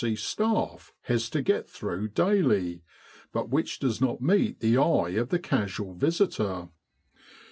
C. 0.03 0.15
staff 0.15 0.95
has 1.01 1.29
to 1.29 1.43
get 1.43 1.69
through 1.69 2.07
daily, 2.07 2.81
but 3.31 3.49
which 3.49 3.77
does 3.77 4.01
not 4.01 4.19
meet 4.19 4.59
the 4.59 4.79
eye 4.79 5.09
of 5.09 5.29
the 5.29 5.37
casual 5.37 5.93
visitor. 5.93 6.69